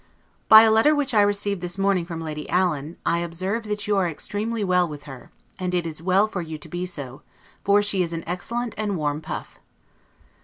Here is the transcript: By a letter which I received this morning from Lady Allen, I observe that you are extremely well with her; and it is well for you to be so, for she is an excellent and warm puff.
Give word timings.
By 0.49 0.63
a 0.63 0.71
letter 0.71 0.95
which 0.95 1.13
I 1.13 1.21
received 1.21 1.61
this 1.61 1.77
morning 1.77 2.07
from 2.07 2.21
Lady 2.21 2.49
Allen, 2.49 2.97
I 3.05 3.19
observe 3.19 3.65
that 3.65 3.85
you 3.85 3.95
are 3.97 4.09
extremely 4.09 4.63
well 4.63 4.87
with 4.87 5.03
her; 5.03 5.29
and 5.59 5.75
it 5.75 5.85
is 5.85 6.01
well 6.01 6.27
for 6.27 6.41
you 6.41 6.57
to 6.57 6.67
be 6.67 6.87
so, 6.87 7.21
for 7.63 7.83
she 7.83 8.01
is 8.01 8.11
an 8.11 8.23
excellent 8.25 8.73
and 8.79 8.97
warm 8.97 9.21
puff. 9.21 9.59